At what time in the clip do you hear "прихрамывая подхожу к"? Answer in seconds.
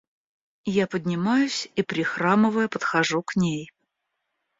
1.83-3.35